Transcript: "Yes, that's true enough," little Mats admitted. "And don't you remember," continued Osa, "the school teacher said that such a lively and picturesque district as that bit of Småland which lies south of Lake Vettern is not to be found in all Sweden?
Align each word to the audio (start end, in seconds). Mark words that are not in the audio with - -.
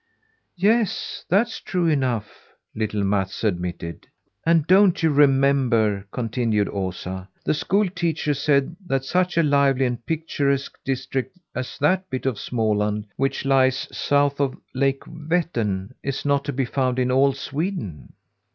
"Yes, 0.57 1.23
that's 1.29 1.59
true 1.59 1.85
enough," 1.85 2.55
little 2.73 3.03
Mats 3.03 3.43
admitted. 3.43 4.07
"And 4.43 4.65
don't 4.65 5.03
you 5.03 5.11
remember," 5.11 6.07
continued 6.11 6.67
Osa, 6.69 7.29
"the 7.45 7.53
school 7.53 7.87
teacher 7.87 8.33
said 8.33 8.75
that 8.87 9.05
such 9.05 9.37
a 9.37 9.43
lively 9.43 9.85
and 9.85 10.03
picturesque 10.07 10.75
district 10.83 11.37
as 11.53 11.77
that 11.77 12.09
bit 12.09 12.25
of 12.25 12.37
Småland 12.37 13.05
which 13.15 13.45
lies 13.45 13.87
south 13.95 14.39
of 14.39 14.57
Lake 14.73 15.03
Vettern 15.05 15.93
is 16.01 16.25
not 16.25 16.45
to 16.45 16.51
be 16.51 16.65
found 16.65 16.97
in 16.97 17.11
all 17.11 17.33
Sweden? 17.33 18.13